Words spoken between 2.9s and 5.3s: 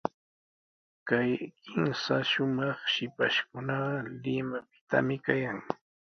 shipashkunaqa Limapitami